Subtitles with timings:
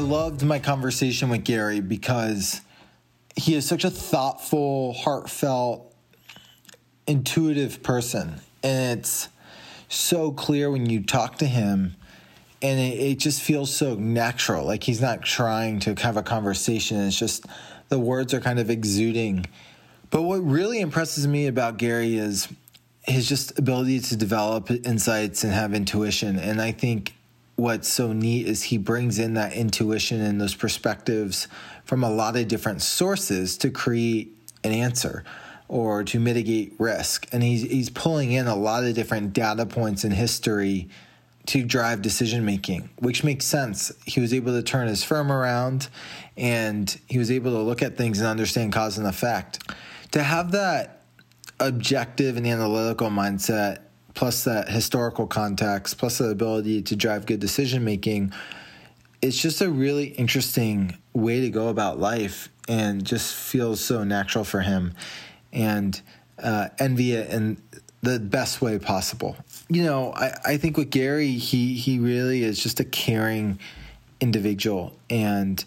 [0.00, 2.60] Loved my conversation with Gary because
[3.36, 5.94] he is such a thoughtful, heartfelt,
[7.06, 8.40] intuitive person.
[8.62, 9.28] And it's
[9.88, 11.96] so clear when you talk to him
[12.62, 14.66] and it, it, just feels so natural.
[14.66, 16.98] Like he's not trying to have a conversation.
[17.06, 17.46] It's just
[17.88, 19.46] the words are kind of exuding.
[20.10, 22.48] But what really impresses me about Gary is
[23.02, 26.38] his just ability to develop insights and have intuition.
[26.38, 27.14] And I think
[27.60, 31.46] what's so neat is he brings in that intuition and those perspectives
[31.84, 35.24] from a lot of different sources to create an answer
[35.68, 37.28] or to mitigate risk.
[37.32, 40.88] And he's he's pulling in a lot of different data points in history
[41.46, 43.92] to drive decision making, which makes sense.
[44.06, 45.88] He was able to turn his firm around
[46.36, 49.70] and he was able to look at things and understand cause and effect.
[50.12, 51.02] To have that
[51.58, 53.78] objective and analytical mindset,
[54.14, 58.32] plus that historical context, plus the ability to drive good decision making,
[59.22, 64.44] it's just a really interesting way to go about life and just feels so natural
[64.44, 64.94] for him.
[65.52, 66.00] And
[66.42, 67.58] uh, envy it in
[68.02, 69.36] the best way possible.
[69.68, 73.58] You know, I, I think with Gary, he he really is just a caring
[74.20, 75.62] individual and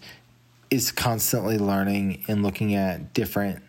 [0.70, 3.62] is constantly learning and looking at different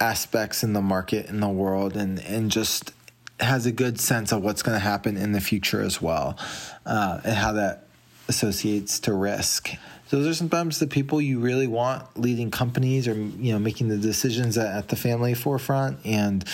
[0.00, 2.92] aspects in the market in the world and and just
[3.40, 6.38] has a good sense of what's going to happen in the future as well
[6.86, 7.86] uh, and how that
[8.28, 9.70] associates to risk.
[10.10, 13.98] Those are sometimes the people you really want leading companies or you know making the
[13.98, 16.44] decisions at, the family forefront and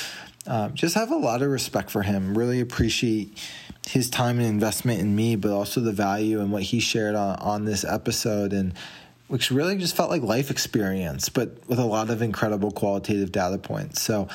[0.47, 2.37] um, just have a lot of respect for him.
[2.37, 3.39] Really appreciate
[3.87, 7.37] his time and investment in me but also the value and what he shared on,
[7.37, 8.73] on this episode and
[9.29, 13.59] which really just felt like life experience but with a lot of incredible qualitative data
[13.59, 14.01] points.
[14.01, 14.29] So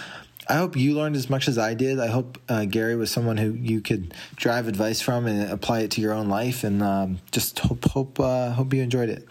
[0.49, 1.99] I hope you learned as much as I did.
[1.99, 5.91] I hope uh, Gary was someone who you could drive advice from and apply it
[5.91, 9.27] to your own life, and um, just hope hope uh, hope you enjoyed it.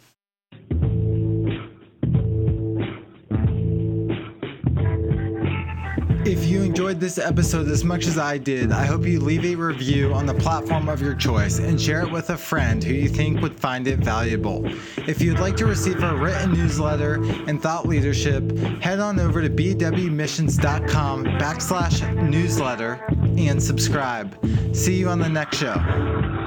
[6.27, 9.55] If you enjoyed this episode as much as I did, I hope you leave a
[9.55, 13.09] review on the platform of your choice and share it with a friend who you
[13.09, 14.67] think would find it valuable.
[15.07, 18.43] If you'd like to receive a written newsletter and thought leadership,
[18.81, 23.01] head on over to bwmissions.com backslash newsletter
[23.39, 24.37] and subscribe.
[24.75, 26.46] See you on the next show.